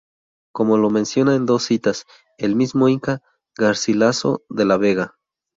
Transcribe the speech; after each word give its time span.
Como 0.51 0.77
lo 0.79 0.89
menciona 0.89 1.35
en 1.35 1.45
dos 1.45 1.61
citas 1.65 2.05
el 2.39 2.55
mismo 2.55 2.89
Inca 2.89 3.21
Garcilaso 3.55 4.41
de 4.49 4.65
la 4.65 4.77
Vega. 4.77 5.13